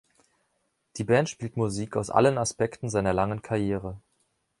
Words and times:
Die 0.97 1.03
Band 1.03 1.29
spielt 1.29 1.57
Musik 1.57 1.95
aus 1.95 2.09
allen 2.09 2.39
Aspekten 2.39 2.89
seiner 2.89 3.13
langen 3.13 3.43
Karriere. 3.43 4.01